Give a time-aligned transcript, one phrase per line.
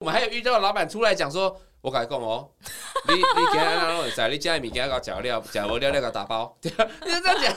[0.00, 2.48] 我们还有遇到老板出来讲说，我改供哦，
[3.06, 7.54] 你你给他让我在你家里面给他搞假料，假我料料搞打包， 对啊，你就这样讲，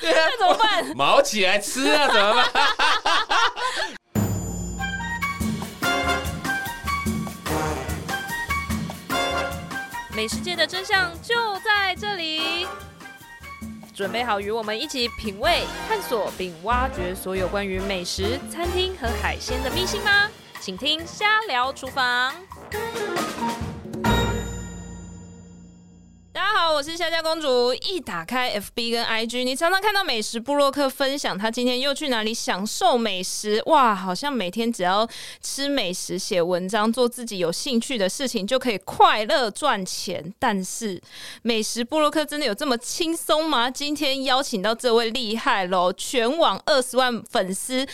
[0.00, 0.82] 对啊，那怎么办？
[0.96, 2.48] 毛起来吃啊，怎么办？
[10.16, 12.66] 美食界的真相就在这里，
[13.94, 20.30] 准备好与我们一起品味、探索并挖掘所有关于美食、餐厅和海鲜的秘辛吗？
[20.64, 22.32] 请听《瞎聊厨房》。
[26.32, 27.74] 大家好，我是夏夏公主。
[27.74, 33.60] 一打开 FB 跟 IG，你常常看到美食部落客分享他今天又去哪里享受美食。
[33.66, 35.04] 哇，好像每天只要
[35.40, 40.32] 吃美食、写文章、做自己有兴趣的事情，就可以快乐赚钱。
[40.38, 41.02] 但是，
[41.42, 43.68] 美食部落客真的有这么轻松吗？
[43.68, 47.84] 今天邀请到这位厉害喽，全网二十万粉丝。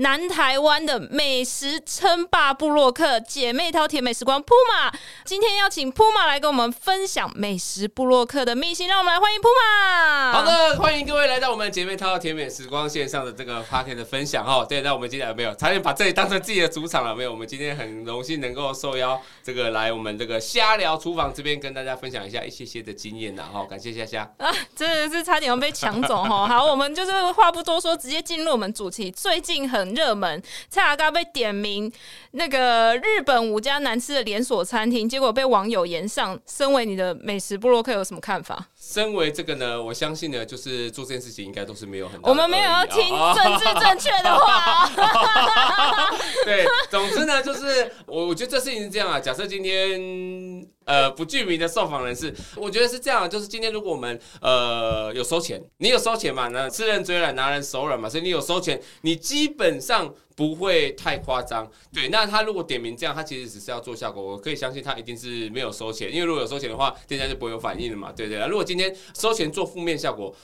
[0.00, 4.90] 南台湾的美食称霸部落客姐妹淘甜美时光 Puma，
[5.26, 10.32] 今天要请 Puma 来跟我们分享美食部落客的秘辛，让我们来欢迎 Puma。
[10.32, 14.64] 好的，欢迎各位来到我们姐妹淘甜美时光线上的这个 Podcast 的分享哈。
[14.64, 17.30] 对，那我们今天有没有差点把这里当成自己的主场了没有？
[17.30, 23.66] 我们今天很荣幸能够受邀这个来我们这个瞎聊厨房这边跟大家分享一下一些些的经验呐哈。
[23.68, 26.48] 感谢虾虾啊，真的是差点要被抢走哈。
[26.48, 29.10] 好，我们就是话不多说，直接进入我们主题。
[29.10, 29.89] 最近很。
[29.94, 31.92] 热门蔡阿嘎被点名
[32.32, 36.38] 那个日本五家难吃的连锁餐厅，结果被网友言上。
[36.46, 38.69] 身为你的美食布洛克，有什么看法？
[38.82, 42.30] 身为这个呢，我相信呢，就是做这件事情应该都是没有很大。
[42.30, 44.88] 我们没有要听政治正确的话。
[46.46, 49.20] 对，总之呢，就是我我觉得这事情是这样啊。
[49.20, 56.48] 假设今天呃不具名的受访人士，我觉得是这样，就是今天如果我们呃有收钱，你有收钱嘛？
[56.48, 58.08] 那吃人嘴软，拿人手软嘛。
[58.08, 61.70] 所以你有收钱，你基本上不会太夸张。
[61.92, 64.22] 对，那他如果点名这样，他其实只是要做效果。
[64.22, 68.12] 我可以相信他一定是没有收钱，因为如果有收钱的话，店家就不会有反应了嘛。
[68.12, 70.34] 对对，如果今天收钱做负面效果。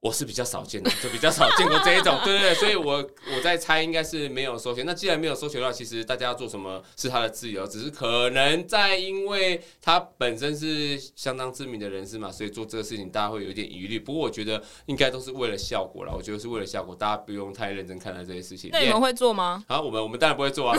[0.00, 4.86] 我是比较少见的，就比较少见过这一种，对对对，所以我我在猜应该是没有收钱。
[4.86, 13.98] 那既然没有收钱的话，其实大家要做什么是他的自由，只是可能在因为他本身是相当知名的人士嘛，所以做这个事情大家会有一点疑虑。
[13.98, 18.70] 不过我觉得应该都是为了效果啦，我觉得是为了效果，大家不用太认真看待这些事情。
[18.72, 19.64] 那你们会做吗？
[19.66, 20.78] 好，我们我们当然不会做啊，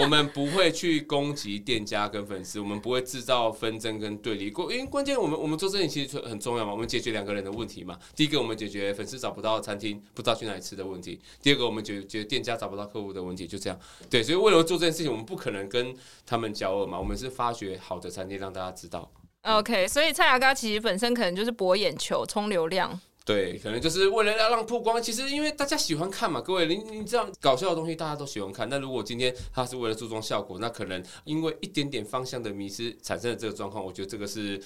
[0.00, 4.50] 我们不会去攻击店家跟粉丝，我们不会制造纷争跟对立。
[4.50, 7.96] 关因为关键我们我们做这件事情其实很重要嘛，我们解决两个人的问题嘛。
[8.16, 8.55] 第一个我们。
[8.56, 11.20] 解决粉丝找不到餐厅，不知道去哪里吃的问题。
[11.42, 13.78] 第二个，我们解决店家找不到客户的问题，就这样。
[14.08, 15.94] 对，所以为了做这件事情，我们不可能跟
[16.24, 16.98] 他们交恶嘛。
[16.98, 19.10] 我们是发掘好的餐厅，让大家知道。
[19.42, 22.98] OK，所以蔡阿嘎其实本身可能就是博眼球、冲流量。
[23.24, 25.02] 对，可能就是为了要让曝光。
[25.02, 28.68] 其实因为大家喜欢看嘛，各位，你你这样搞笑的东西大家都喜欢看。
[28.68, 34.60] 那如果今天他是为了注重效果，那可能因为一点点方向的迷失产生了这个状况，我觉得这个是。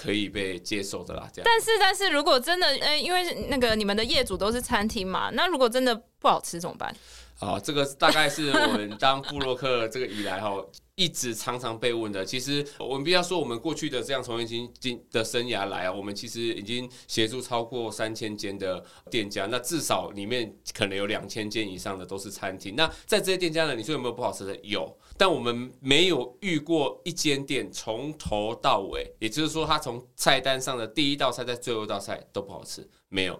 [0.00, 1.44] 可以被接受的啦，这样。
[1.44, 6.94] 但是，但是如果真的，呃，因为那个你们的业主都是餐厅嘛，那如果真的不好吃怎么办？
[7.40, 10.56] 啊，这个大概是我们当布洛克这个以来哈，
[10.96, 12.24] 一直常常被问的。
[12.24, 22.74] 其实我们必须要说，我们过去的这样从业经经的生涯来啊，我们其实已经协助超过三千间的店家，那至少里面可能有两千间以上的都是餐厅。
[22.76, 24.56] 那在这些店家呢，你说有没有不好吃的？
[24.62, 24.96] 有。
[25.18, 33.38] 但我们没有遇过一间店从头到尾，也就是说，他从菜单上的第一道菜在最后一道菜都不好吃，没有，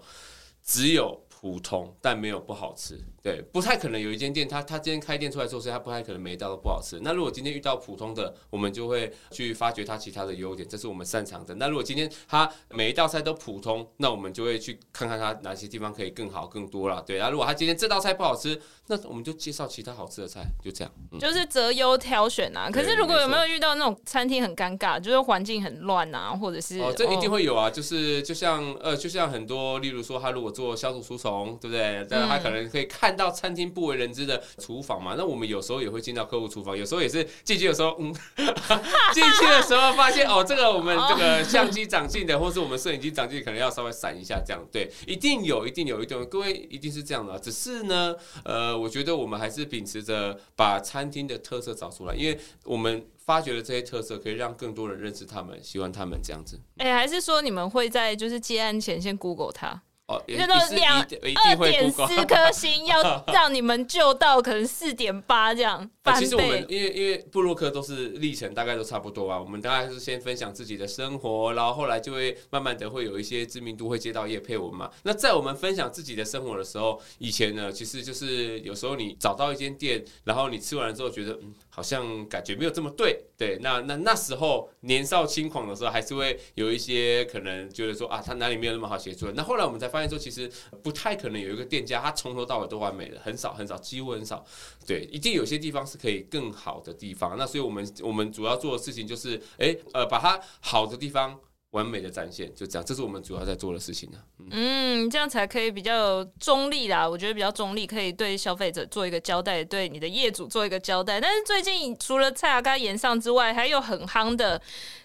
[0.64, 2.98] 只有普通，但没有不好吃。
[3.22, 6.98] 对，不太可能有一间店，他他今天开店出来做事，他不太可能每一道都不好吃。
[7.02, 11.54] 那如果今天遇到普通的，我们就会去发掘他其他的优点，这是我们擅长的。
[11.54, 17.00] 那如果今天他每一道菜都普通，那我们就会去看看他哪些地方可以更好、更多了。
[17.02, 20.92] 对，那如果他今天这道菜不好吃，那我们就介绍其他好吃的菜，就这样。
[21.12, 22.68] 嗯、就是择优挑选啊。
[22.68, 27.70] 可是如果有没有遇到那种餐厅很尴尬，就是环境很乱啊，或者是哦，这一定会有啊。
[27.70, 31.27] 就是就像呃，就像很多，例如说他如果做消毒除虫，
[31.60, 32.06] 对不对？
[32.08, 38.12] 但他可能可以看到餐厅不为人知的厨房嘛，那我们有时候也会进到客户厨房，有时候也是进去的时候，嗯，
[39.12, 48.14] 进去的时候发现哦，这个我们这个相机长进的，或是我们摄影机长进，可能要稍微闪一下，这样对，一定有，一定有一定，各位一定是这样的，只是呢，
[48.44, 56.58] 呃，我觉得我们还是秉持着把餐厅的特色找出来，因为我们发掘了这些特色，可以让更多人认识他们，喜欢他们这样子。
[56.78, 59.82] 哎、欸，还是说你们会在就是接案前先 Google 它？
[60.08, 66.20] 哦，那个两二点四颗星，要 让你们救到可能四点八这样翻倍。
[66.24, 74.90] 其实我们因为因为部落客都是历程大概都差不多啊，我们大概是先分享自己的生活，然后后来就会慢慢的会有一些知名度会接到叶佩文嘛。
[75.02, 81.54] 那在我们分享自己的生活的时候，以前呢，其实就是有时候你找到一间店，然后你吃完了之后觉得嗯。
[81.78, 89.30] 好像感觉没有这么对，对，那那那时候年少轻狂的时候，还是会有一些可能觉得说啊，他哪里没有那么好协助。
[89.30, 90.50] 那后来我们才发现说，其实
[90.82, 94.44] 不太可能有一个店家他从头到尾都完美的，很少很少，几乎很少。
[94.84, 97.38] 对，一定有些地方是可以更好的地方。
[97.38, 101.38] 那所以我们我们主要做的事情就是，诶、呃，把它好的地方。
[101.72, 104.18] 完美的展现，就这样，这是我们主要在做的事情呢。
[104.38, 107.06] 嗯，嗯，这样才可以比较中立啦。
[107.06, 111.20] 我觉得比较中立，可以对消费者做一个交代，对你的业主做一个交代。
[111.20, 114.58] 但是最近除了蔡阿嘎炎上之外，还有很夯的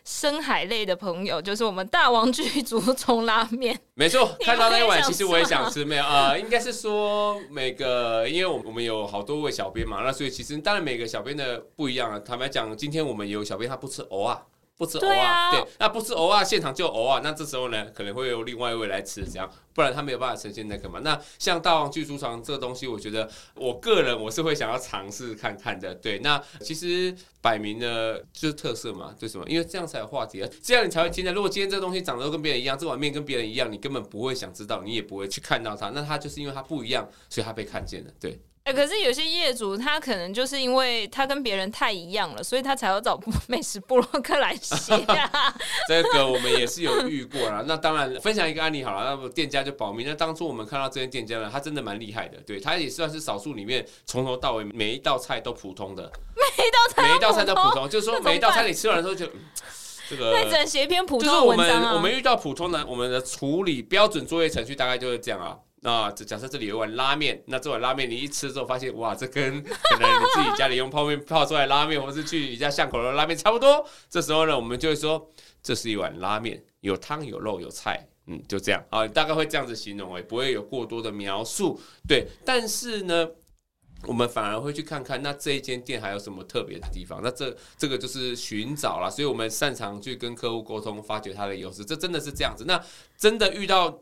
[0.06, 3.78] 深海类的朋友，就是我们大王具足冲拉面。
[3.96, 5.84] 没错， 看到那一碗，其实我也想吃。
[5.84, 12.18] 没有啊、呃，应该是说每个，因为我我们有好多位小编嘛，那所以其实当然每个小编的不一样啊。
[12.20, 14.42] 坦白讲，今天我们有小编他不吃藕啊。
[14.84, 21.00] 不吃藕啊，对，那不吃藕啊，现场就藕啊，那这时候呢，可能会有另外一位来吃，这样，不然他没有办法呈现那个嘛。
[21.02, 25.96] 那像大王巨猪肠这个东西，我觉得我个人我是会想要尝试看看的。
[25.96, 29.46] 对，那其实摆明了就是特色嘛，对什么？
[29.48, 31.32] 因为这样才有话题啊，这样你才会听的。
[31.32, 35.92] 如果今天这东西长得都跟别人一样，这碗面跟别人一样，你根本不会想知道，你也不会去看到它。
[35.92, 38.12] 那它就是因为它不一样，所以它被看见了。
[38.20, 38.38] 对。
[38.66, 45.54] 哎、欸，可是有些业主他可能就是因为他跟别人太一样了，所以他才要找 美食部落客来写啊。
[45.90, 47.62] 这个我们也是有遇过啦。
[47.68, 50.06] 那当然，分享一个案例好了，那么店家就保密。
[50.06, 59.26] 那当初我们看到这间店家呢，他真的蛮厉害的，对，他也算是少数里面从头到尾每一道菜都普通的，每一道菜每一道菜都普通，就是说每一道菜你吃完的时候就
[60.10, 60.32] 这个。
[60.32, 61.74] 那只能写一篇普通的文章啊。
[61.74, 65.58] 就是我们我们遇到普通的，我们的处理标准作业程序大概就是这样啊。
[65.84, 73.86] 那这假设这里有一碗拉面，那这碗拉面你一吃之后发现，哇，这跟可能你自己家里用泡面泡出来拉面，或是去你家巷口的拉面差不多。
[74.10, 75.30] 这时候呢，我们就会说，
[75.62, 81.78] 这是一碗拉面，有汤有肉有菜，嗯，就这样啊，大概会这样子形容，也不会有过多的描述。
[82.08, 83.28] 对，但是呢，
[84.08, 87.20] 我们反而会去看看，那这一间店还有什么特别的地方？
[87.22, 92.64] 那这这个就是寻找了，所以我们擅长去跟客户沟通，发掘他的优势，这真的是这样子。
[92.66, 92.82] 那
[93.18, 94.00] 真的遇到。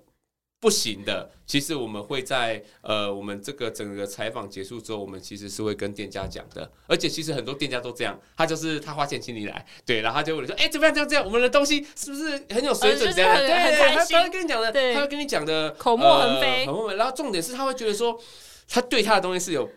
[0.61, 6.71] 不行的，其实我们会在呃，我们这个整个采访结束之后，我们其实是会跟店家讲的。
[6.85, 10.93] 而且其实很多店家都这样，他就是他花钱请你来，对，然后他就会说，哎、欸，怎么样？
[10.93, 13.11] 这样这样，我们的东西是不是很有水准？
[13.11, 13.49] 这样，对，
[13.95, 16.95] 他他会跟你讲的，他会跟你讲的口沫横飞，口沫横飞。
[16.95, 18.17] 然后重点是他会觉得说，
[18.69, 19.67] 他对他的东西是有。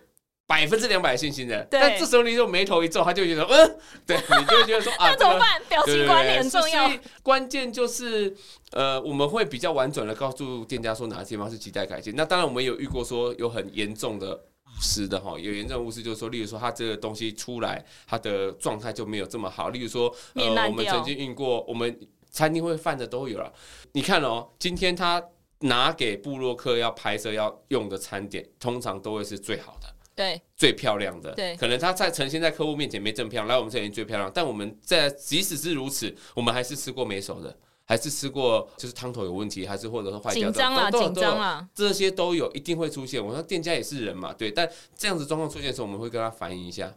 [0.46, 5.62] 百分之两百信心的，但这时候你就眉头一皱，他就觉得，嗯， 对，你就觉得说啊，那怎么办？
[5.68, 6.90] 表情管理很重要。
[7.22, 8.36] 关键就是，
[8.72, 12.14] 呃，我们会比较婉转的告诉店家说哪些地方是亟待改进。
[12.14, 19.70] 那当然，我们有遇过说有很严重的误失的哈，有严重误失就是说，例如说他这个东西出来，他的状态就没有这么好。
[19.70, 21.98] 例如说， 呃，我们曾经运过，我们
[22.30, 23.50] 餐厅会犯的都有了。
[23.92, 25.24] 你看哦，今天他
[25.60, 29.83] 拿给布洛克要拍摄要用的餐点，通常都会是最好的。
[30.14, 34.30] 对，最漂亮的，对，可能他在呈现在客户面前没这么漂亮，来我们这里最漂亮。
[34.32, 43.24] 但我们在即使是如此，我们还是吃过没熟的，还是吃过就是汤头有问题，还是或者说坏掉的，紧张了，紧张了，这些都有，一定会出现。
[43.24, 46.94] 我说店家也是人嘛，对，但这样子状况出现的时候，我们会跟他反映一下，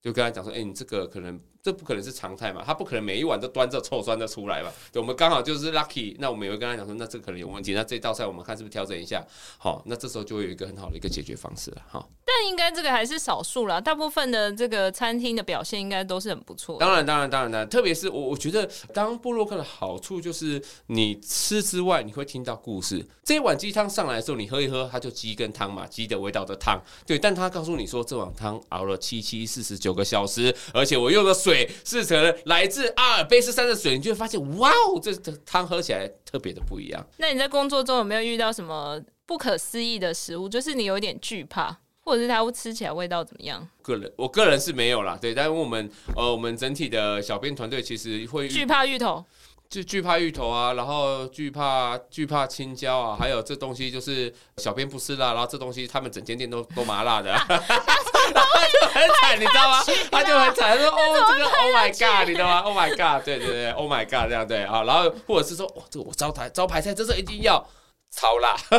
[0.00, 1.40] 就跟他讲说，哎、欸，你这个可能。
[1.62, 2.62] 这不可能是常态嘛？
[2.64, 4.72] 他不可能每一碗都端着臭酸的出来吧？
[4.92, 9.24] 对，我们刚好就是 lucky，那我们也会跟他讲说，那这可能有问题，那这道菜我们看是不是调整一下？
[9.58, 11.82] 好，那这时候就会有一个很好的一个解决方式了。
[11.88, 16.78] 好，但应该这个还是少数啦，大部分的这个餐厅的表现应该都是很不错。
[16.78, 23.06] 当然，当然，当然的，特别是我，我觉得当布洛克的好处就是你吃之外，你会听到故事。
[23.24, 26.80] 这一碗鸡汤上来的时候，你喝一喝，它就鸡跟汤嘛，鸡的味道的汤。
[27.06, 31.49] 对，但他告诉你说，这碗汤熬了七七四十九个小时，而且我用的水
[31.84, 32.20] 是成。
[32.44, 37.06] 来自阿尔卑斯山的水，你就会发现，哇哦，这这汤喝起来特别的不一样。
[37.16, 40.48] 那你在工作中有没有遇到什么不可思议的食物？
[40.48, 43.66] 就是你有点惧怕，或者是它会吃起来味道怎么样？
[43.82, 45.34] 个人，我个人是没有啦，对。
[45.34, 49.24] 但是我们呃，我们整体的小编团队其实会惧怕芋头。
[49.70, 59.80] 就惧怕芋头啊，然后惧怕惧怕青椒啊，还有这东西就是小编不吃辣，然后这东西他们整间店都都麻辣的， 然后就很惨，你知道吗？
[60.10, 67.64] 他就很惨，他说哦这个 Oh my God，你知道吗？Oh my God，对对对，Oh my God 这样对啊，然后或者是说哇这个我招牌招牌菜，这是一定要
[68.10, 68.56] 超辣，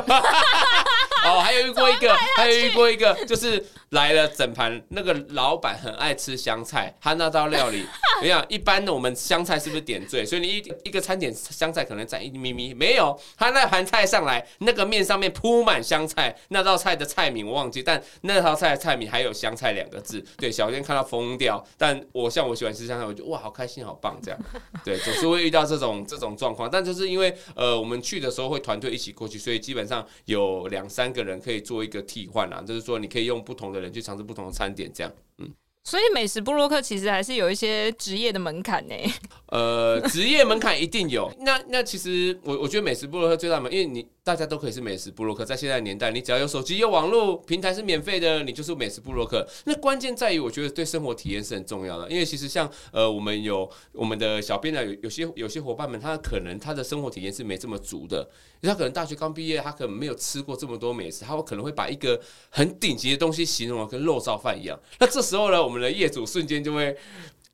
[1.24, 3.66] 哦还有遇过一个， 还有遇过一个就是。
[3.92, 7.86] 来了整盘，那个老板很爱吃香菜，他那道料理，
[8.24, 10.26] 你想一般的我们香菜是不是点缀？
[10.26, 21.62] 所以你一一个餐点香菜可能占一咪咪，没有，他那盘菜上来，那个面上面铺满香菜，那道菜的菜名我忘记，但那道菜的菜名还有香菜两个字，对，小天看到疯掉。
[21.78, 24.40] 但我像我喜欢吃香菜，我就哇好开心好棒这样，
[24.86, 33.81] 对，总是会遇到这种这种状况，但就是因为呃我们去的时候会团队一起过去，所以基本上有两三个人可以做一个替换啊，就是说你可以用不同的。
[33.82, 35.52] 人去尝试不同的餐点，这样，嗯，
[35.84, 38.96] 所以美食部落客其实还是有一些职业的门槛呢。
[39.48, 41.30] 呃，职业门槛一定有。
[41.40, 49.44] 那那其实我我觉得美食部落客最大门，因为你大家都可以是美食部落客，在现在的年代，你只要有手机、有网络平台是免费的，你就是美食部落客。
[49.66, 52.08] 那关键在于，我觉得对生活体验是很重要的。
[52.08, 58.30] 因为其实像呃，我们有我们的小编呢，有有些有些伙伴们，他可能他的生活体验是没这么足的。
[58.62, 64.80] 他可能大学刚毕业，他可能没有吃过这么多美食，他可能会把一个很顶级的东西形容的跟肉燥饭一样。
[65.00, 66.96] 那这时候呢，我们的业主瞬间就会。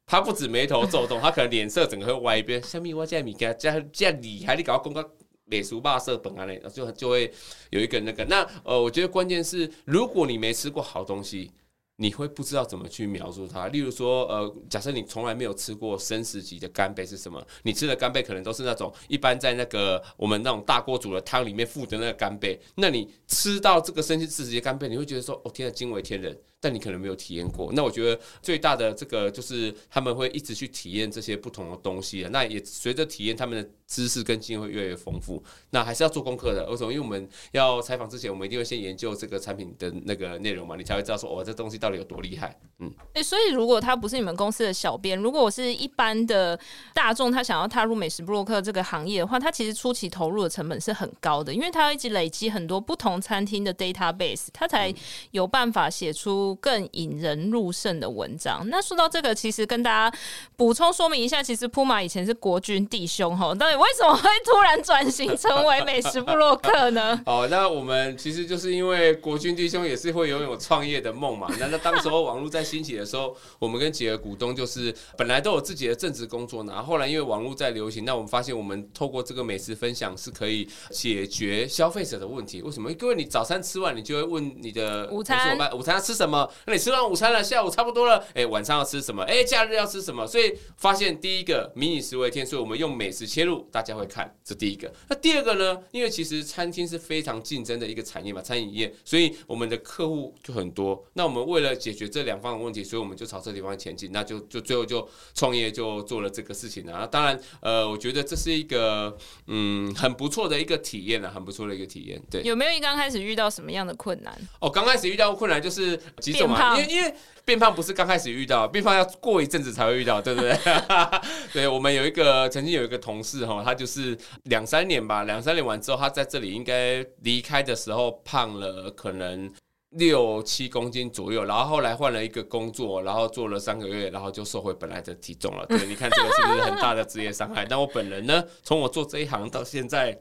[0.09, 2.63] 他不止眉头皱动，他可能脸色整个会歪一边。
[2.63, 5.03] 下面我这米给他这样这样厉害，你搞公告
[5.47, 7.33] 美俗霸色本啊嘞，就就会
[7.71, 8.23] 有一个那个。
[8.25, 11.51] 那呃，我觉得关键是，如果你没吃过好东西。
[11.99, 13.69] 你会不知道怎么去描述它。
[13.69, 17.43] 例如说，呃，假设你从来没有吃过生食级的干贝是什么？
[17.63, 22.59] 你吃的干贝可能都是那种一般在那个我们那种大锅煮的汤里面附的那个干贝。
[22.75, 26.39] 那你吃到这个生食级的干贝，你会觉得说，哦，天啊，惊为天人。
[26.61, 27.71] 但你可能没有体验过。
[27.73, 32.27] 那我觉得最大的这个就是他们会一直去体验这些不同的东西。
[32.31, 35.43] 那也随着体验，他们的知识跟经验会越来越丰富。
[35.71, 36.69] 那还是要做功课的。
[36.69, 36.93] 为什么？
[36.93, 41.87] 因为我们要采访之前，我们一定会先研究这个产品的那个内容嘛，你才会知道说，哦，这东西到。
[41.87, 42.53] 底有多厉害？
[42.79, 46.59] 嗯，哎、欸，所以如果他不是你们公司的小编，如果我是一般的
[46.93, 54.93] 大众，他想要踏入美食部落客这个行业的话，他其实初期投入的成本是很高的，因为他要一直累积很多不同餐厅的 database，他才
[55.31, 58.59] 有办法写出更引人入胜的文章。
[58.63, 60.17] 嗯、那说到这个，其实跟大家
[60.55, 67.19] 补充说明一下，其实铺马以前是国军弟兄哈，到底为什么会突然转型成为美食部落客呢？
[67.25, 71.77] 哦，那我们其实就是因为国军弟兄也是会拥有创业的梦嘛，那那。
[71.87, 76.73] 当时候网络在兴起的时候，我们跟几个股东就是本来都有自己的正职工作呢。
[76.73, 82.61] 然后后来因为网络在流行，那我们发现我们透过这个美食分享是可以解决消费者的问题。
[82.61, 82.91] 为什么？
[82.91, 86.36] 因为你早餐吃完，你就会问你的午餐，午餐要吃什么？
[86.65, 89.23] 那你吃完午餐了，下午差不多了，哎，晚上要吃什么？
[89.23, 90.27] 哎，假日要吃什么？
[90.27, 94.91] 所以发现第一个民以食为天，所以我们用美食切入，大家会看，这第一个。
[95.07, 95.79] 那第二个呢？
[95.91, 101.01] 因为其实餐厅是非常竞争的一个产业嘛，餐饮业，所以我们的客户就很多。
[101.13, 104.11] 那我们为了解决这两方的问题，所以我们就朝这地方前进。
[104.11, 107.07] 那就就最后就创业，就做了这个事情了。
[107.07, 109.15] 当然，呃，我觉得这是一个
[109.47, 112.21] 嗯很不错的一个体验了，很不错的一个体验。
[112.29, 114.33] 对，有没有一刚开始遇到什么样的困难？
[114.59, 115.99] 哦，刚开始遇到困难就是
[116.31, 117.13] 几种嘛，因为因为
[117.45, 120.57] 变胖不是刚开始遇到，变胖要过一阵子才会遇到，对不对？
[121.53, 129.51] 对，我们有一个曾经有一个同事哈，他就是两三年吧，两三年完之后，他在这里应该离开的时候胖了，可能。
[129.91, 135.65] 六七公斤左右，然后后来换了一个工作，然后做了三个月，然后就瘦回本来的体重了。
[135.65, 137.65] 对，你看这个是不是很大的职业伤害？
[137.67, 140.15] 但我本人呢，从我做这一行到现在，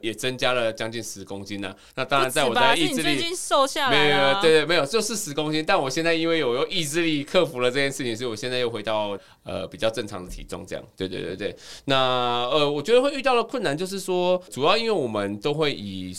[0.00, 1.76] 也增加了将近十公斤呢、啊。
[1.96, 5.64] 那当然，在我的意志力，瘦下来没有，没有，对对，没有，就是十公斤。
[5.66, 10.84] 但我现在因为有用意志力克服了这件事情，所以我现在又回到呃比较正常的体重，这样。
[10.96, 11.56] 对对对对。
[11.84, 16.16] 那呃，我觉得会遇到的困难就是说，主要因为我们都会以。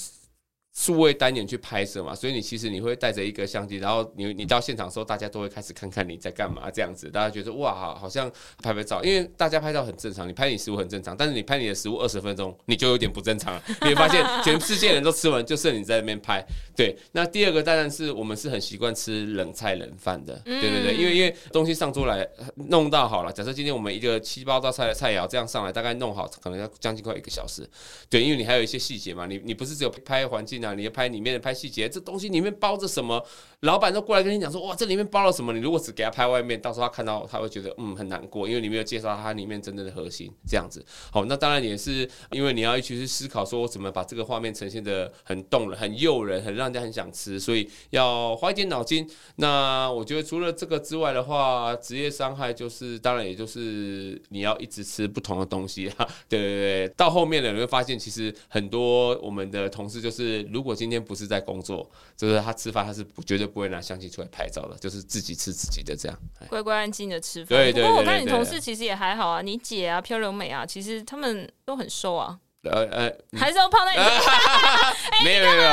[0.74, 8.30] 数位单元去拍摄嘛，所以你其实你会带着一个相机，然后你你到现场的时候，大家都会开始看看你在干嘛这样子，大家觉得哇，好，好像
[8.64, 13.64] 拍拍照，因为大家拍照很正常，你拍你食物很正常，但是你拍你的食物二十分钟，你就有点不正常了。
[13.82, 16.44] 你会发现全世界人都吃完，就剩你在那边拍。
[16.76, 27.70] 对，那第二个当然是我们是很习惯吃冷菜冷饭的，对对对，因为因为东西上桌来弄到好了，假设今天我们一个七八道菜的菜肴这样上来，大概弄好可能要将近快一个小时。
[28.10, 30.63] 对，因为你还有一些细节嘛，你你不是只有拍环境。
[30.64, 33.24] 那你要拍里面的拍细节，这东西里面包着什么？
[33.60, 35.54] 老板都过来跟你讲说，哇，这里面包了什么？
[35.54, 40.86] 你如果只给他拍外面，到时候他看到他会觉得嗯很难过，因为你没有介绍他里面真正的核心这样子。
[41.12, 49.10] 好，那当然也是因为你要一起去思考说，我怎么把这个画面呈现得很动人、很诱人、很让人家很想吃，所以要花一点脑筋。
[49.38, 56.08] 那我觉得除了这个之外的话，职业伤害就是当然也就是你要一直吃不同的东西 哈。
[56.28, 60.44] 对对对，到后面的你会发现，其实很多我们的同事就是。
[60.54, 66.18] 如果今天不是在工作，就是他吃饭，他是绝对不会拿相机出来拍照的，就是自己吃自己的这样，
[66.48, 67.48] 乖乖安静的吃饭。
[67.58, 67.84] 对对对，对。
[67.84, 72.38] 不过我看你同事其实也还好啊，你姐啊、漂流美啊，其实他们都很瘦啊。
[72.64, 75.64] 呃呃，还是要胖在你身没有没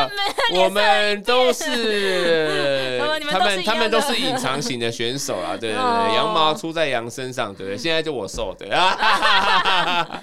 [0.59, 2.99] 有，我 们都是
[3.31, 7.79] 他们他们都是隐藏型的选手啊，对对对，羊毛出在羊身上，对不对？
[7.79, 8.91] 现在就我瘦，对啊。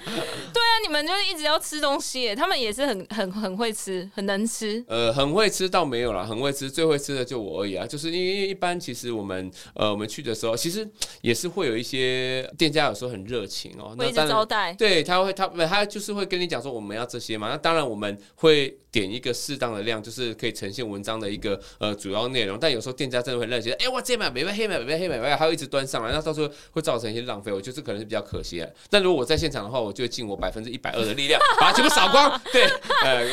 [0.52, 4.82] 对啊，你你们就是一直要吃东西耶，他们也是很很很会吃，很能吃。
[4.88, 7.86] 呃，很会吃倒没有啦，很会吃，最会吃的就我而已啊。
[7.86, 10.88] 就是因为一般其实我们呃我们去的时候，其实
[11.20, 14.72] 也是会有一些店家有时候很热情哦，会一直招待。
[14.72, 17.50] 对，他会他他就是会跟你讲说我们要这些嘛。
[17.50, 22.58] 那当然我们会点一个适当的量，就是可以呈现文章的一个呃主要内容。
[22.58, 27.52] 但有时候店家真的会热情，哎，我这买没买黑买没黑买，还要一直端上来，那到时候会造成一些浪费。
[27.52, 28.74] 我觉得这可能是比较可惜的。
[28.88, 32.40] 但如果我在现场的话，我就会尽我百分之一百二的力量 把它全部扫光。
[32.52, 32.64] 对，
[33.04, 33.24] 呃，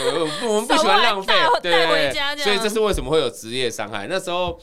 [0.48, 4.08] 我们不喜欢浪费，对，所以这是为什么会有职业伤害。
[4.08, 4.60] 那时候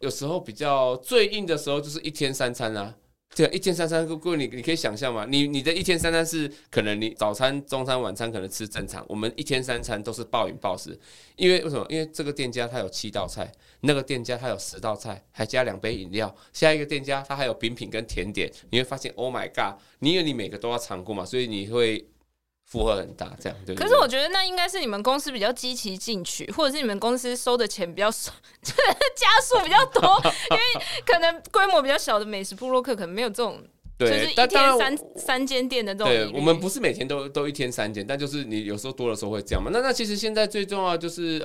[0.00, 2.94] 有时候比较最硬的时候，就是一天三餐啊。
[3.34, 5.26] 对，一天三餐，各位你你可以想象吗？
[5.26, 10.98] 你你的一天三餐是可能你早餐、中餐、晚餐可能吃正常，我们一天三餐都是暴饮暴食，
[11.36, 11.86] 因为为什么？
[11.88, 19.80] 因为这个店家他有七道菜，那个店家他有十道菜，还加两杯饮料，下一个店家他还有饼品跟甜点，你会发现，Oh my god！
[20.00, 22.06] 你以为你每个都要尝过嘛，所以你会。
[22.72, 23.76] 负荷很大，这样对，对。
[23.76, 28.32] 可是我觉得那应该是你们公司比较积极进取，或者是你们公司收的钱比较少，
[28.64, 33.62] 加速比较多， 因为可能规模比较小的美食部落客可能没有这种。
[33.98, 39.70] 就是一天三三间店的这种，对，我们不是每天都都一天三间，但就是你有时候多的时候会这样嘛。
[39.72, 41.40] 那那其实现在最重要就是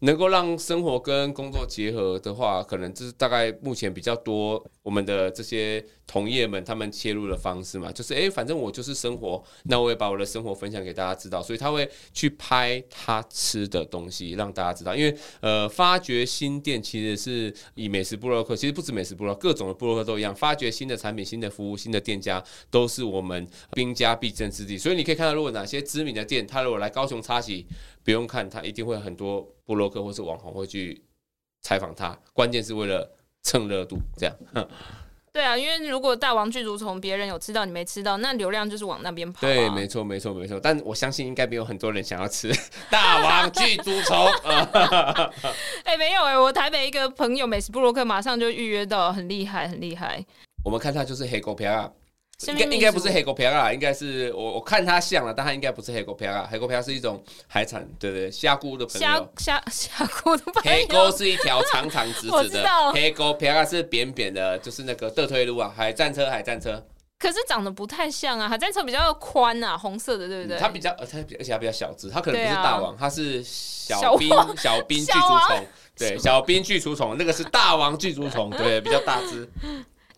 [0.00, 7.90] 能够让生活跟工作结合的话，可能就是大概目前比较多我们的这些同业们他们切入的方式嘛。
[7.90, 14.94] 就是哎，反正我就是生活，那我也把我的生活分享给大家知道，所以他会去拍他吃的东西让大家知道。
[14.94, 22.02] 因为呃，发掘新店其实是以美食部落客，其实不止美食部落，各种的部落客都一样，发掘新的产品、新的服务、新的。
[22.02, 27.64] 店家都是我们兵家必争之地，所以你可以看到，如果哪些知名的店，他如果来高雄插旗，
[28.02, 31.00] 不用看，他一定会很多部落客或是网红会去
[31.60, 33.08] 采访他，关键是为了
[33.42, 34.34] 蹭热度，这样。
[35.32, 39.40] 对啊，因为如果大王巨足虫别人有吃到，你没吃到，那流量就是往那边跑啊。
[39.40, 40.60] 对，没错，没错，没错。
[40.60, 42.52] 但我相信应该没有很多人想要吃
[42.90, 44.26] 大王巨足虫。
[45.84, 50.22] 哎，没有哎，我台北一个朋友美食布洛克马上就预约到，很厉害，很厉害。
[50.62, 51.90] 我们看他就是黑狗片啊，
[52.48, 56.48] 应该应该不是黑狗皮啊，应该是我我看它像了，但它应该不是黑狗皮啊。
[56.50, 59.00] 黑狗皮是一种海产，对对，虾菇的朋友。
[59.00, 60.70] 虾虾虾菇的朋友。
[60.70, 66.84] 黑沟是一条长长直直的， 黑狗皮啊是扁扁的，就是那个德推路啊，海战车海战车。
[67.18, 70.58] 可是长得不太像啊，海战车比较宽啊，红色的，对不对？
[70.58, 79.48] 它比较呃，它而且它比较小只，它可能不是大王，它是小兵小兵巨足虫，对， 小兵巨足虫，那个是大王巨足虫，对，比较大只。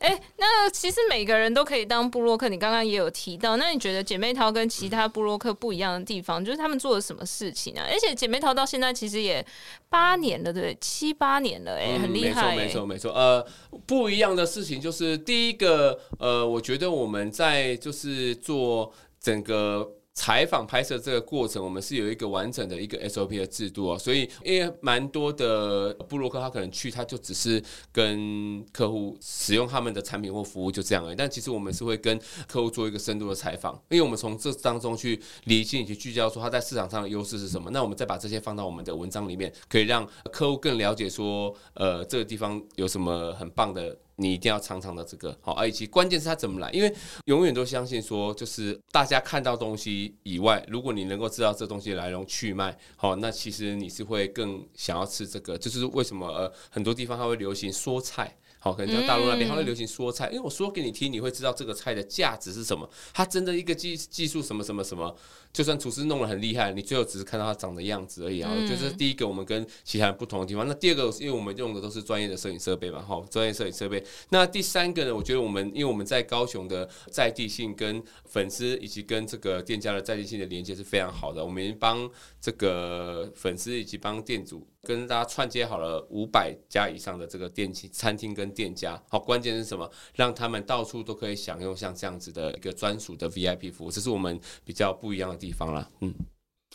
[0.04, 2.46] 哎、欸，那其实每个人都可以当布洛克。
[2.50, 7.86] 你刚刚也有提到，那你觉得姐妹淘跟其他布洛克不一样的地方，就是他们做了什么事情啊？
[7.90, 9.42] 而且姐妹淘到现在其实也
[9.88, 10.76] 八年了，对？
[10.78, 12.54] 七八年了，哎，很厉害。
[12.54, 13.12] 没错，没错，没错。
[13.14, 13.46] 呃，
[13.86, 19.90] 不一样的事情就是第一个，呃，我觉得我们在就是做整个。
[20.14, 31.16] 采访拍摄这个过程，我们是有一个完整的一个 SOP 的制度啊，所以因为蛮多的部落客，他可能去他就只是跟客户使用他们的产品或服务就这样而已。
[31.16, 37.68] 但其实我们是会跟客户做一个深度的采访，因为我们从这当中去理清以及聚焦说他在市场上的优势是什么。
[37.72, 43.98] 那我们再把这些放到我们的文章里面，可以让客户更了解说，呃，这个地方有什么很棒的。
[44.16, 55.58] 你一定要尝尝的这个好，而且关键是它怎么来，因为永远都相信说，就是大家看到东西以外，如果你能够知道这东西来龙去脉，好，那其实你是会更想要吃这个。
[55.58, 65.14] 就是为什么呃很多地方它会流行说菜，好，可能像大陆那边它会流行说菜，因为我说给你听，你会知道这个菜的价值是什么，它真的一个技技术什么什么什么。
[65.52, 68.50] 就算厨师弄得很厉害，你最后只是看到它长的样子而已啊！
[68.50, 70.66] 我觉得这是第一个我们跟其他人不同的地方。
[70.66, 74.02] 那第二个，因为我们用的都是专业的摄影设备嘛，哈，专业摄影设备。
[74.30, 75.14] 那第三个呢？
[75.14, 81.44] 我觉得我们因为我们在高雄的在地性跟粉丝以及跟这个店家的在地性的连接是非常好的。
[81.44, 89.02] 我们帮这个粉丝以及帮店主跟大家串接好了五百家以上的这个店餐厅跟店家。
[89.08, 89.90] 好，关键是什么？
[90.14, 96.14] 让他们到处都可以享用像这样子的一个专属的 VIP 服务，这是我们比较不一样的地方了，嗯，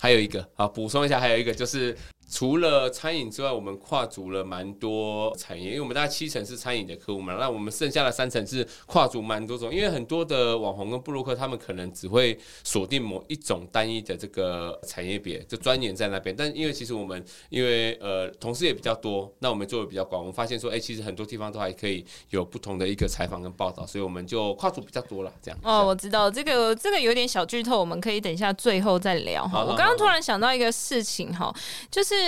[0.02, 1.96] 还有一个好补充一下，还有一个就是。
[2.30, 9.74] 除了餐饮之外，我们跨足了蛮多产业，因为我们大概七成是餐饮的客户嘛，那我们剩下的三成是跨足蛮多种。
[9.74, 16.36] 因为很多的网红跟布鲁克，他们可能只会锁定某一种单一的这个产业别，就钻研在那边。
[16.36, 25.34] 但因为其实我们因为呃同事也比较多，那我们做的比较广，我们发现说，哎、欸，其实很多地方都还可以有不同的一个采访跟报道，所以我们就跨足比较多了。
[25.42, 29.66] 这样哦，我知道这个这个有点小剧透，我们可以等一下最后再聊哈。
[29.68, 31.52] 我刚刚突然想到一个事情哈，
[31.90, 32.19] 就是。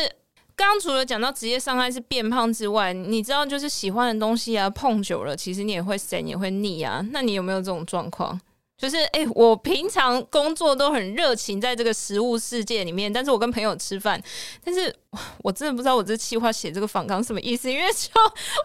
[0.56, 7.04] 刚刚除了讲到职业伤害是变胖之外，你知道就是喜欢的东西啊，碰久了，其实你也会咸，也会腻啊。
[7.12, 8.40] 那你有没有这种状况？
[8.78, 14.22] 就是 哎、我平常工作都很热情，在这个食物世界里面，但是我跟朋友吃饭，
[14.64, 14.96] 但是
[15.44, 18.10] 我真的不知道我这气话写这个访纲什么意思，因为就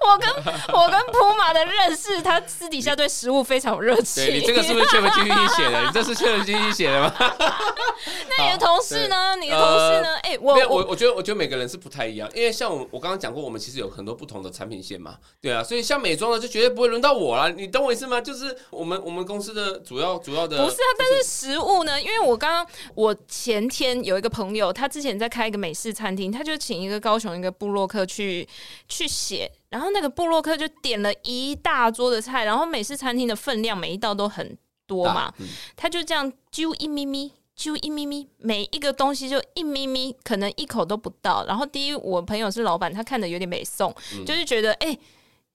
[0.07, 0.29] 我跟
[0.73, 4.25] 我跟普马的认识，他私底下对食物非常有热情。
[4.25, 5.83] 对，你这个是不是 ChatGPT 写的？
[5.83, 7.13] 你这是 ChatGPT 写的吗？
[8.39, 9.35] 那你的同事呢？
[9.35, 10.15] 你的同事呢？
[10.23, 18.21] 哎、呃欸，我我我觉得我觉得每个人是不太一样，因为像我我刚刚讲过，我们其实有很多不同的产品线嘛，对啊，所以像美妆的就绝对不会轮到我了，你懂我意思吗？
[18.21, 22.01] 就是我们我们公司的主要主要的不是啊，但是食物呢？
[22.01, 28.46] 因为我刚刚我前天有一个朋友，他之前在开一个美式餐厅，他就请一个高雄一个布洛克去
[28.88, 41.44] 去写，然后那个布洛克就点了一大桌的菜，然后美式餐厅的分量每一道都很多嘛，嗯、他就这样揪一咪咪，揪一咪咪，每一个东西就一咪咪，可能一口都不到。
[41.46, 44.92] 然后第一，我朋友是老板，他看的有点美送，嗯、就是觉得哎。
[44.92, 44.99] 欸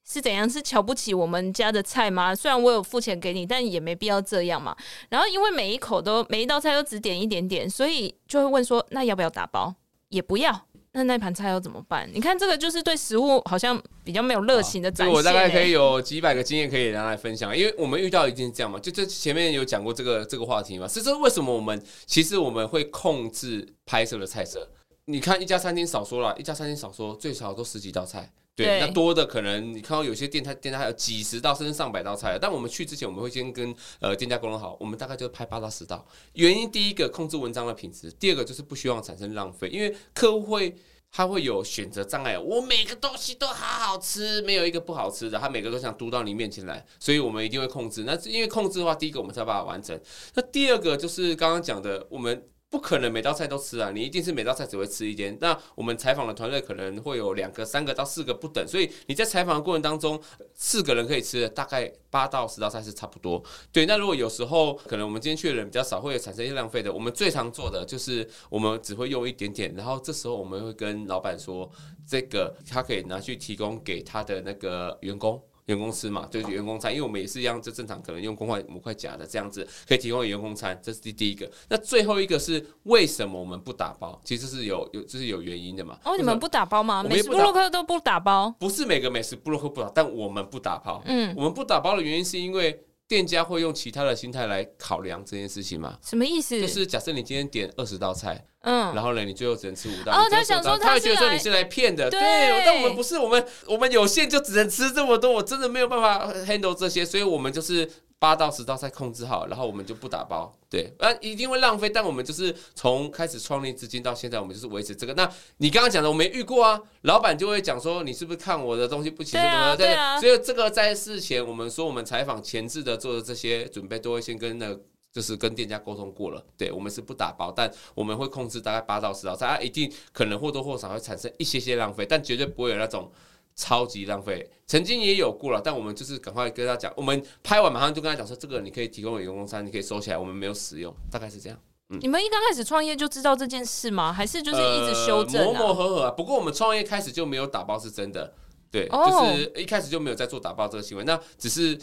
[0.04, 0.50] 是怎样？
[0.50, 2.34] 是瞧不起我们家的菜吗？
[2.34, 4.76] 虽然我有付钱给你，但也没必要这样嘛。
[5.10, 9.76] 然后因为每一口都每一道菜都只点一点点，所以就会问说：那要不要打包？
[10.10, 10.66] 也不要。
[10.94, 12.10] 那那盘菜要怎么办？
[12.14, 15.18] 你看这个就是对食物好像比较没有热情的展现、欸。
[15.18, 18.78] 我大概可以有几百个经验可以拿来分享，因为我们遇到一定是这样嘛。
[18.78, 20.88] 就这前面有讲过这个这个话题嘛。
[20.88, 24.68] 是这为什么我们其实我们会控制拍摄的菜色？
[25.06, 28.30] 你看一家餐厅少说了，一家餐厅少说最少都十几道菜。
[28.66, 32.38] 对，那多的可能你看到有些店，它店家还有几十道甚至上百道菜。
[32.40, 36.06] 但我们去之前，我们会先跟呃店家沟通好，我们大概就拍八到十道。
[36.34, 40.76] 原因第一个控制文章的品质，第二个就是不希望产生浪费，因为客户会
[41.12, 42.38] 他会有选择障碍。
[42.38, 48.04] 我每个东西都好好吃，没有一个不好吃的，他每个都想嘟到你面前来，所以我们一定会控制。
[48.04, 50.00] 那因为控制的话，第一个我们才把它完成。
[50.36, 52.44] 那第二个就是刚刚讲的，我们。
[52.72, 53.92] 不可能每道菜都吃啊！
[53.94, 55.38] 你一定是每道菜只会吃一点。
[55.42, 60.18] 那我们采访的团队可能会有两个、三个到四个不等，所以你在采访的过程当中，
[60.56, 63.44] 四个人可以吃的大概八到十道菜是差不多。
[63.74, 66.94] 对，那如果有时候可能我们今天去的人比较少，会产生一些浪费的。
[66.94, 71.70] 我们最常做的就是我们只会用一点点，然后这时候我们会跟老板说，
[72.08, 75.44] 这个他可以拿去提供给他的那个员工。
[75.72, 81.50] 员工吃嘛，就是员工餐，因为我们也是一样，就正常可能用公筷母筷夹的这样子，可以提供员工餐，这是第第一个。
[81.70, 84.20] 那最后一个是为什么我们不打包？
[84.24, 85.98] 其实是有有这是有原因的嘛。
[86.04, 87.02] 哦，你们不打包吗？
[87.04, 88.54] 美食部落客都不打包？
[88.60, 91.02] 不是每个美食部落客不打，但我们不打包。
[91.06, 92.84] 嗯，我们不打包的原因是因为。
[93.12, 95.98] 店家会用其他的心态来考量这件事情吗？
[96.02, 96.58] 什么意思？
[96.62, 100.14] 就是假设你今天点二十道菜，嗯，然后呢，你最后只能吃五道。
[100.14, 102.18] 哦，他想说他，他会觉得说你是来骗的，对。
[102.18, 107.90] 对，但我们不是，我们我们有限就只能吃这么多，我真的没有办法 handle 这些，所以我们就是。
[108.22, 111.90] 八到十道菜控制好，然后我们就不打包，对，那，一定会浪费。
[111.90, 115.14] 但我们就是从开始创立至今到现在，我们就是维持这个。
[115.16, 119.44] 那你刚刚讲的我没遇过啊，老板就会讲说，你是不是看我的东西不清楚？
[119.44, 120.22] 对啊，对啊。
[120.22, 124.80] 所以这个在事前，我们说我们采访前置的做的这些准备，都会先跟那个，
[125.12, 126.46] 就是跟店家沟通过了。
[126.56, 133.12] 对，我们是不打包，但我们会控制大概八到十道菜，它一定可能或多或少会产生一些些浪费，但绝对不会有那种。
[133.56, 141.60] 超级浪费，曾经也有过了，但我们就是赶快跟他讲，我们拍完马上就跟他讲说，这个你可以提供给员工餐，你可以收起来，我们没有使用，大概是这样。
[141.90, 144.12] 嗯，你们一刚开始创业就知道这件事吗？
[144.12, 146.12] 还是就是一直修正、啊呃、磨磨合合啊？
[146.12, 148.34] 不过我们创业开始就没有打包是真的，
[148.72, 151.78] 对，哦、就是一开始就没有在做打包这个行为，那只是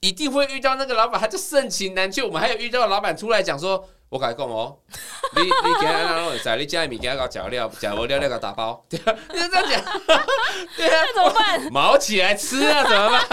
[0.00, 2.22] 一定会遇到那个老板，他就盛情难却。
[2.22, 3.88] 我们还有遇到老板出来讲说。
[4.10, 4.74] 我跟你讲哦，
[5.36, 6.56] 你你今天哪弄会使？
[6.56, 9.84] 你家的物件搞假料，假物料料给打包，对啊，你就这样讲，
[10.76, 11.72] 对啊，那怎么办？
[11.72, 13.26] 毛起来吃啊，怎么办？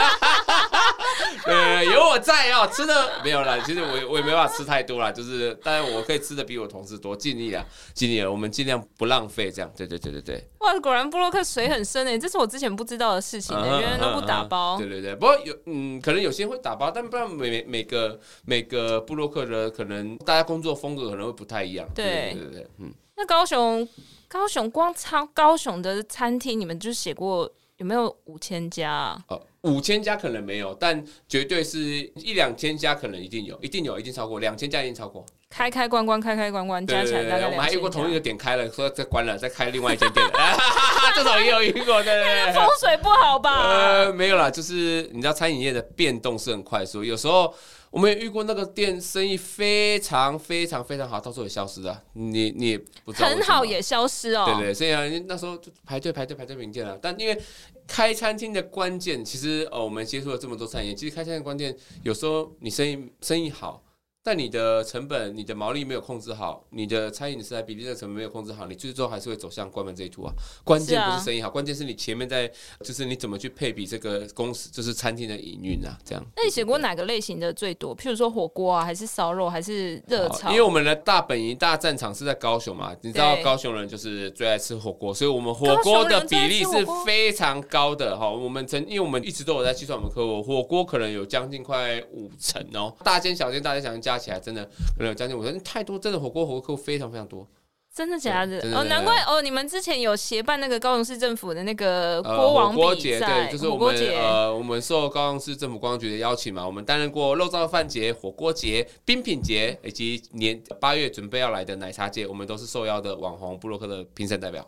[1.46, 3.62] 对，有我在哦，吃的没有了。
[3.62, 8.30] 其实我我也没办法吃太多了，就是当然我可以吃的比我同事多，尽力啊，尽力了。
[8.30, 10.50] 我们尽量不浪费，这样，对对对对对。
[10.66, 14.78] 哇，果然布洛克水很深诶，这是我之前不知道的事情，原来都不打包。
[14.78, 21.88] 对对对，不过有嗯，可能有些人会打包，但不知道每每个每个布洛克的可能大家工作风格可能会不太一样。
[21.94, 22.92] 对对对对，嗯。
[23.18, 23.88] 那高雄
[24.28, 29.24] 高雄光超高雄的餐厅，你们就写过有没有五千家啊？
[29.28, 31.80] 哦五千家可能没有，但绝对是
[32.18, 35.26] 一两千家，可能一定有，一定有，一定超过两千家，一定超过。
[35.56, 37.46] 开开关关，开开关关，加起来。
[37.46, 40.26] 我们还遇过同一个点开了，说再关了，再开另外一间店。
[41.16, 42.54] 这种也有遇过，对对对。
[42.54, 43.70] 风水不好吧？
[43.70, 47.54] 呃，没有啦，就是你知道餐饮业的变动是很快速，有时候。
[47.92, 51.98] 我们也遇过那个店生意非常非常非常好，到时候也消失了。
[52.12, 54.44] 你你也不知道很好也消失哦。
[54.46, 57.00] 对对，所以啊，那时候就排队排队排队名店了。
[57.02, 57.42] 但因为
[57.88, 63.82] 开餐厅的关键，其实哦，我们接触了这么多餐饮，其实开餐厅的关键，有时候你生意生意好，
[64.26, 70.34] 但你的成本、你的毛利没有控制好，你的餐饮的食材比例的成本没有控制好，你最终还是会走向关门这一途啊。
[70.64, 76.26] 关键不是生意好，关键是你前面在就是你怎么去配比这个公司，就是餐厅的营运啊，这样。
[76.36, 77.96] 那你写过哪个类型的最多？
[77.96, 80.50] 譬如说火锅啊，还是烧肉，还是热炒？
[80.50, 88.28] 因为我们的大本营、大战场是在高雄嘛，你知道高雄人就是最爱吃火锅，所以我们火锅的比例是非常高的哈。
[88.28, 94.15] 我们曾因为我们一直都有在计算我们客户火锅可能有将近快五成哦，大间小间大间小间加。
[94.16, 97.46] 加起来真的可能有将近五成，太多，真的火锅火锅客户非常非常多，
[97.94, 98.58] 真的假的？
[98.74, 114.66] 哦，难怪哦，你们之前有协办那个高雄市政府的那个锅王比赛，对，就是我们呃，我们受高雄市政府观光局的邀请嘛，我们担任过肉燥饭节、火锅节、冰品节，以及年八月准备要来的奶茶节，我们都是受邀的网红布洛克的评审代表。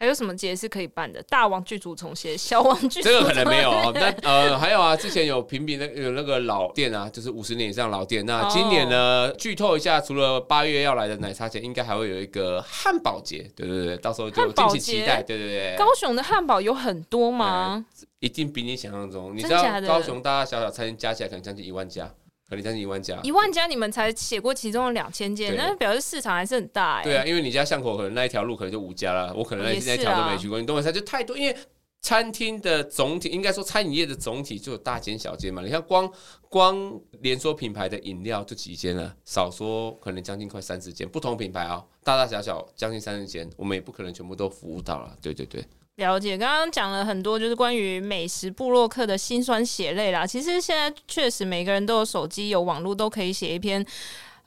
[0.00, 1.22] 还有什么节是可以办的？
[1.24, 3.92] 大王剧组重写，小王剧组这个可能没有哦。
[3.94, 8.24] 那呃，还有啊，之前有评比那有那个老店啊，就是五十年以上老店。
[8.24, 13.46] 那今年呢，剧透一下，除了八月要来的奶茶节，应该还会有一个汉堡节。
[13.54, 15.22] 对对对，到时候就敬请期待。
[15.22, 17.84] 对对对，高雄的汉堡有很多吗？
[18.20, 19.36] 一定比你想象中。
[19.36, 22.10] 你知道高雄大大小小餐厅加起来可能将近一万家。
[22.50, 27.04] 可能将近一万家，一万家你们才写过其中的两千间，那表示市场还是很大哎。
[27.04, 30.58] 对啊，因为你家巷口可能那一条路可能就五家了，我可能那那条都没去过。
[30.58, 30.90] 你懂我意思？
[30.90, 31.56] 就太多，因为
[32.00, 35.62] 餐厅的总体，应该说餐饮业的总体就有大间小间嘛。
[35.62, 36.12] 你看光
[36.48, 45.16] 光连锁品牌的饮料就几间了，少说可能将近快三十间，不同品牌啊、喔，大大小小将近三十间，我们也不可能全部都服务到了。
[45.22, 45.64] 对对对。
[46.00, 50.26] 了解，刚刚讲了很多，就是关于美食部落客的辛酸血泪啦。
[50.26, 53.84] 其实现在确实每个人都有手机、有网络，都可以写一篇，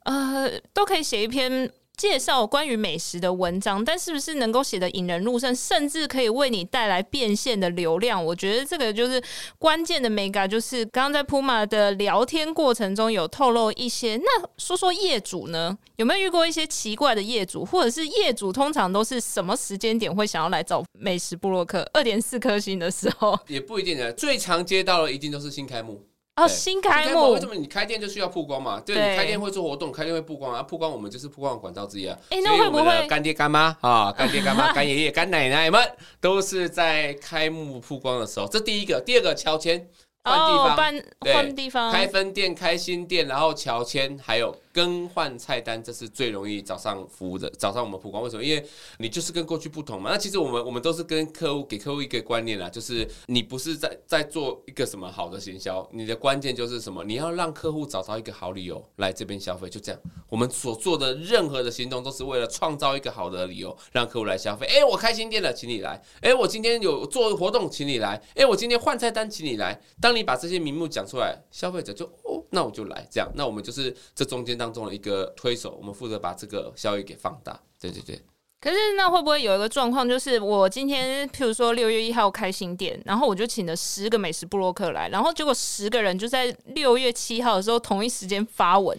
[0.03, 1.71] 呃，都可以写一篇。
[1.97, 8.23] 介绍关于美食的文章，但是不是能够写得引人入胜，甚至可以为你带来变现的流量？
[8.23, 9.21] 我觉得这个就是
[9.57, 10.47] 关键的 mega。
[10.47, 14.17] 就是刚刚在 Puma 的聊天过程中有透露一些。
[14.17, 21.89] 那说说业主呢，有没有遇过一些奇怪的业主，或者是业主通常都是什么时间点会想要来找美食部落客？
[21.93, 26.03] 二点四颗星的时候也不一定的，最常接到的一定都是新开幕。
[26.35, 28.79] 哦，新开幕，为什么你开店就需要曝光嘛？
[28.79, 32.17] 对，对你开店会做活动，开店会曝光啊，曝光我们就是曝光的管道之一啊。
[32.29, 35.79] 哎、欸，那会不会干爹干妈啊，干爹干妈、干爷爷、干奶奶们
[36.19, 38.47] 都是在开幕曝光的时候？
[38.47, 39.87] 这第一个，第二个乔迁
[40.23, 40.97] 换地方，换、
[41.45, 44.55] 哦、地方，开分店、开新店，然后乔迁，还有。
[44.73, 47.47] 更换菜单，这是最容易早上服务的。
[47.51, 48.43] 早上我们曝光，为什么？
[48.43, 48.65] 因为
[48.97, 50.09] 你就是跟过去不同嘛。
[50.11, 57.03] 那其实我们我们都是跟客户给客户一个观念啦，就是你不是在在做一个什么好的行销，你的关键就是什么？
[57.03, 60.01] 你要让客户找到一个好理由来这边消费，就这样。
[60.27, 64.65] 我们所做的任何的行动都是为了创造一个好的理由，让客户来消费。
[64.65, 66.01] 诶，我开新店了，请你来。
[66.21, 68.19] 诶，我今天有做活动，请你来。
[68.33, 69.79] 诶，我今天换菜单，请你来。
[70.01, 73.07] 当你把这些名目讲出来，消费者就哦，那我就来。
[73.11, 77.59] 这样，那我们就是这中间当中的一个推手，我们负责把这个效益给放大。
[77.81, 78.21] 对对对。
[78.61, 88.97] 可是那会不会有一个状况，就是我今天譬如说六月一号开新店，然后我就请了十个美食布洛克来，然后结果十个人就在六月七号的时候同一时间发文。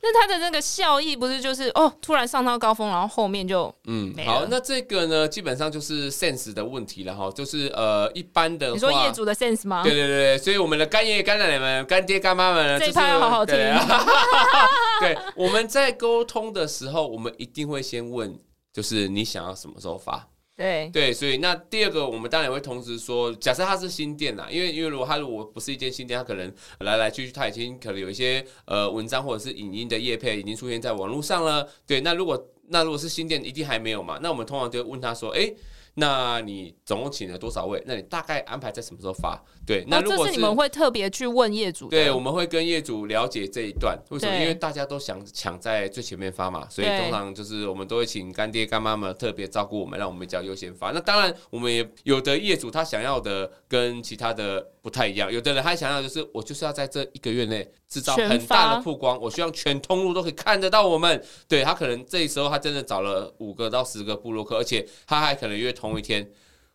[0.00, 9.82] 那它的那个效益不是就是哦，突然上到高峰，然后后面就嗯，好，那这个呢，基本上就是 sense 的问题了哈，就是呃，一般的你说业主的 sense 吗？
[9.82, 13.56] 对对对，所以我们的干爷爷、干奶奶们、干爹、干妈们，这一趴要好好听。
[13.56, 13.74] 对，
[15.14, 18.38] 对，我们在沟通的时候，我们一定会先问，
[18.72, 20.28] 就是你想要什么时候发？
[20.58, 31.68] 对对，所以那第二个，我们当然也会同时说，假设它是新店呐，因为因为如果它如果不是一间新店，它可能来来去去，它已经可能有一些呃文章或者是影音的业配已经出现在网络上了。
[31.86, 34.18] 对，那如果那如果是新店，一定还没有嘛？
[34.20, 35.54] 那我们通常就问他说，哎。
[36.00, 37.82] 那你总共请了多少位？
[37.84, 39.36] 那你大概安排在什么时候发？
[39.68, 41.88] 对，那如果是、你们会特别去问业主？
[41.88, 44.34] 对，我们会跟业主了解这一段为什么？
[44.34, 50.90] 因为大家都想抢在最前面发嘛，所以通常就是我们都会请干爹干妈们特别照顾我们，让我们比较优先发。
[50.92, 61.22] 那当然，我们也有的业主他想要的跟其他的不太一样，有的人他想要就是我就是要在这一个月内制造很大的曝光，我希望全通路都可以看得到我们。
[61.46, 66.26] 对，他可能这时候他真的找了五个到十个部落客，而且他还可能约同一天。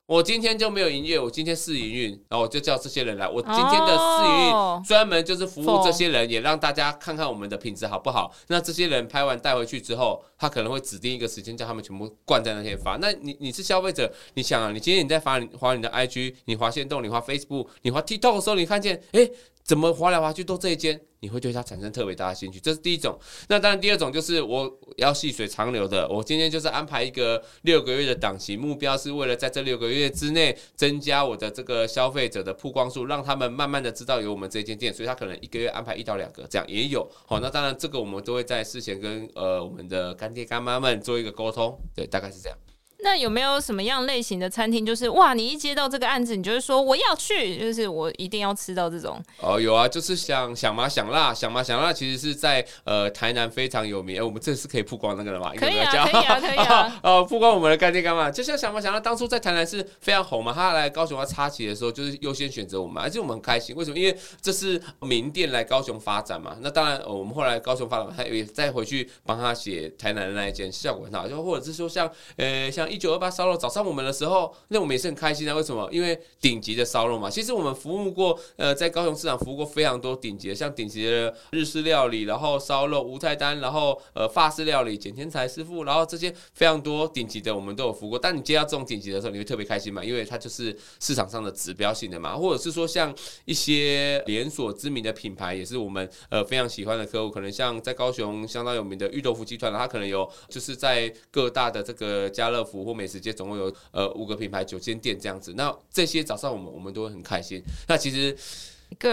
[0.06, 3.26] 我今天就没有营业，我今天试营运，然后我就叫这些人来。
[3.28, 8.30] 我今天的试营运专门就是服务这些人，也让大家看看我们的品质好不好。
[8.48, 12.98] 那这些人拍完带回去之后，他可能会指定一个时间叫他们全部灌在那些发。
[12.98, 19.32] 那你你是消费者，你想啊，你今天你在发你发你的 IG，你发线动，你发 Facebook，你发 TikTok 的时候，你看见诶。
[19.64, 22.60] 怎么划来划去都这一间，你会对它产生特别大的兴趣。
[22.60, 23.18] 这是第一种。
[23.48, 26.08] 那当然，第二种就是我要细水长流的。
[26.10, 34.94] 我今天就是安排一个六个月的档期，目标是为了在这六个月之内增加我的这个消费者的曝光数，让他们慢慢的知道有我们这间店。
[34.94, 37.10] 所以他可能一个月安排一到两个，这样也有。
[37.26, 41.80] 好，那当然这个我们都会在事前跟呃我们的干爹干妈们做一个沟通。
[41.96, 42.58] 对，大概是这样。
[43.04, 49.22] 那有没有什么样类型的餐厅，就是哇，你一接到这个案子，你就会说我要去，就是我一定要吃到这种？
[49.40, 54.16] 哦，有啊，就是像想嘛想辣，想嘛想辣，其实是在呃台南非常有名。
[54.16, 55.52] 欸、我们这次可以曝光那个了吗？
[55.58, 57.00] 可以啊，可以啊， 可以啊。
[57.04, 60.54] 哦，曝光我们的概念干嘛，就像想嘛想辣，当初在台南是非常红嘛。
[60.54, 63.76] 他来高雄要插旗的时候，就是优先选择我们，而且我们很开心。
[63.76, 63.98] 为什么？
[63.98, 66.56] 因为这是名店来高雄发展嘛。
[66.62, 71.28] 那当然，我们后来高雄发展，他也再回去帮他写台南的那一间，效果很好。
[71.28, 73.74] 就或者是说像呃像一九二八烧肉早。
[73.74, 75.56] 上我们的时候，那我们也是很开心啊。
[75.56, 75.90] 为什么？
[75.92, 77.28] 因为顶级的烧肉嘛。
[77.28, 88.20] 其实我们服务过，呃，在高雄市场服务过非常多顶级的，像顶级的日式料理，然后烧肉、无菜单，然后呃法式料理，简天才师傅，然后这些非常多顶级的，我们都有服务过。
[88.20, 90.06] 但你接到这种顶级的时候，你会特别开心嘛？
[90.06, 92.38] 因为它就是市场上的指标性的嘛。
[92.38, 93.12] 或者是说，像
[93.46, 103.74] 一些连锁知名的品牌，也是我们呃非常喜欢的客户，可能像在高雄相当有名的裕豆腐集团，它可能有就是在各大的这个家乐福或美食街总共有。
[103.92, 107.62] 呃，五个品牌九间店这样子，那这些早上我们我们都会很开心。
[107.88, 108.36] 那其实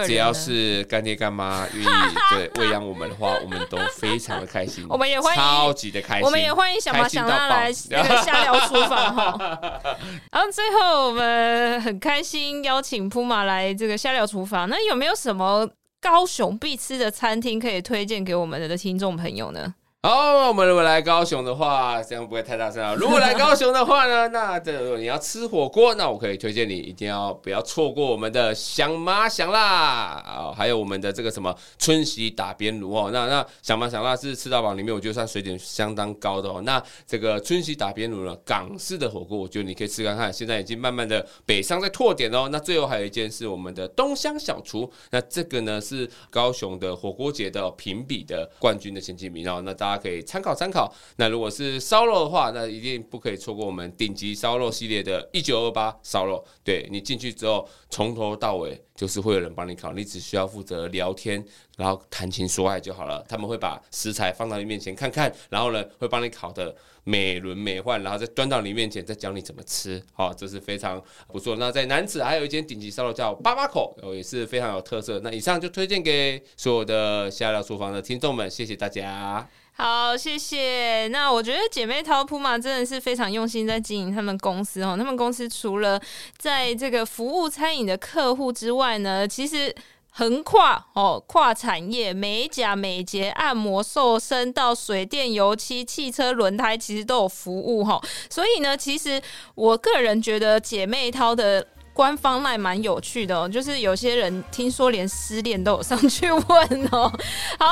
[0.06, 1.86] 只要是干爹干妈愿意
[2.34, 4.84] 对喂养我们的话，我们都非常的开心。
[4.88, 9.38] 我们也欢迎超级的开心，我们也欢迎小马想辣来那个瞎聊厨房哈。
[10.32, 14.68] 然后最后我们很开心邀请铺马来这个瞎聊厨房。
[14.68, 15.68] 那有没有什么
[16.00, 19.74] 高雄必吃的餐厅可以推荐给我们的听众朋友呢？
[20.02, 22.94] 好，我们如果来高雄的话，这样不会太大声啊。
[22.98, 33.10] 如果来高雄的话呢，那这你要吃火锅，那我可以推荐你一定要不要错过我们的想吗想辣啊，还有我们的这个什么春喜打边炉哦。
[33.12, 36.62] 那那想吗想辣是吃到饱里面，我觉得算水准相当高的哦。
[36.64, 40.32] 那这个春喜打边炉呢，港式的火锅，我觉得你可以吃看看。
[40.32, 42.48] 现在已经慢慢的北上在拓点哦。
[42.50, 49.60] 那最后还有一件是我们的东乡小厨，那这个呢是高雄的火锅节的评比的冠军的前几名哦。
[49.62, 49.89] 那大。
[49.90, 50.92] 大家可以参考参考。
[51.16, 56.44] 那如果是烧肉的话，那一定不可以错过我们顶级烧肉系列的一九二八烧肉。
[56.62, 61.44] 对，你进去之后，从头到尾就是会有人帮你烤，你只需要负责聊天，
[61.76, 63.24] 然后谈情说爱就好了。
[63.28, 66.72] 他们会把食材放到你面前看看，然后呢会帮你烤得
[67.02, 70.00] 美轮美奂，然后再端到你面前，再教你怎么吃。
[70.12, 71.56] 好，这是非常不错。
[71.56, 75.18] 那在南子还有一间顶级烧肉叫八八口，也是非常有特色。
[75.24, 79.48] 那以上就推荐给所有的下料厨房的听众们，谢谢大家。
[79.80, 81.08] 好，谢谢。
[81.08, 84.94] 那我觉得姐妹淘铺嘛真的是非常用心在经营他们公司哦。
[84.94, 85.98] 他们公司除了
[86.36, 89.74] 在这个服务餐饮的客户之外呢，其实
[90.10, 97.98] 横跨哦跨产业，美甲、美睫、按摩、瘦身到水电、油漆、汽车轮胎，其实都有服务哈。
[98.28, 99.18] 所以呢，其实
[99.54, 101.66] 我个人觉得姐妹淘的。
[102.00, 107.12] 官方还蛮有趣的哦，就是有些人听说连失恋都有上去问哦。
[107.60, 107.66] 好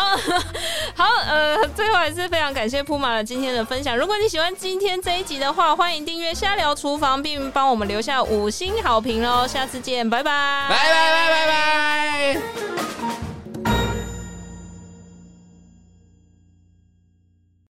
[0.94, 3.96] 好，呃，最后还是非常感谢铺马的今天的分享。
[3.96, 9.48] 如果你喜欢今天这一集的话，欢迎订阅瞎聊厨房，并帮我们留下五星好评哦。
[9.48, 13.37] 下次见，拜拜，拜拜拜拜拜。